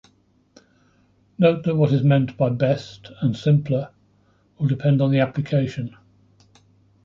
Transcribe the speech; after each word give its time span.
Note 1.37 1.61
that 1.61 1.75
what 1.75 1.93
is 1.93 2.01
meant 2.01 2.35
by 2.35 2.49
"best" 2.49 3.09
and 3.21 3.37
"simpler" 3.37 3.91
will 4.57 4.65
depend 4.67 4.99
on 4.99 5.11
the 5.11 5.19
application. 5.19 5.95